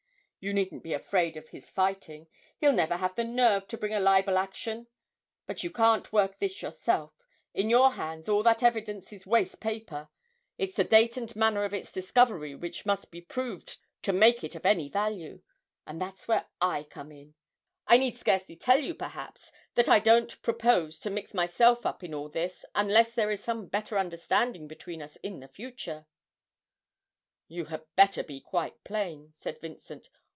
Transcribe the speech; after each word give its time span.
You 0.43 0.55
needn't 0.55 0.81
be 0.81 0.93
afraid 0.93 1.37
of 1.37 1.49
his 1.49 1.69
fighting 1.69 2.25
he'll 2.57 2.71
never 2.73 2.97
have 2.97 3.13
the 3.13 3.23
nerve 3.23 3.67
to 3.67 3.77
bring 3.77 3.93
a 3.93 3.99
libel 3.99 4.39
action! 4.39 4.87
But 5.45 5.63
you 5.63 5.69
can't 5.69 6.11
work 6.11 6.39
this 6.39 6.63
yourself; 6.63 7.13
in 7.53 7.69
your 7.69 7.91
hands 7.91 8.27
all 8.27 8.41
that 8.41 8.63
evidence 8.63 9.13
is 9.13 9.27
waste 9.27 9.59
paper 9.59 10.09
it's 10.57 10.75
the 10.77 10.83
date 10.83 11.15
and 11.15 11.35
manner 11.35 11.63
of 11.63 11.75
its 11.75 11.91
discovery 11.91 12.55
which 12.55 12.87
must 12.87 13.11
be 13.11 13.21
proved 13.21 13.77
to 14.01 14.11
make 14.11 14.43
it 14.43 14.55
of 14.55 14.65
any 14.65 14.89
value 14.89 15.43
and 15.85 16.01
that's 16.01 16.27
where 16.27 16.47
I 16.59 16.85
come 16.85 17.11
in. 17.11 17.35
I 17.85 17.99
need 17.99 18.17
scarcely 18.17 18.55
tell 18.55 18.79
you 18.79 18.95
perhaps 18.95 19.51
that 19.75 19.87
I 19.89 19.99
don't 19.99 20.41
propose 20.41 20.99
to 21.01 21.11
mix 21.11 21.35
myself 21.35 21.85
up 21.85 22.03
in 22.03 22.15
all 22.15 22.29
this, 22.29 22.65
unless 22.73 23.13
there 23.13 23.29
is 23.29 23.43
some 23.43 23.67
better 23.67 23.95
understanding 23.95 24.67
between 24.67 25.03
us 25.03 25.17
in 25.17 25.39
the 25.39 25.47
future.' 25.47 26.07
'You 27.47 27.65
had 27.65 27.85
better 27.95 28.23
be 28.23 28.41
quite 28.41 28.83
plain,' 28.83 29.35
said 29.39 29.61
Vincent. 29.61 30.09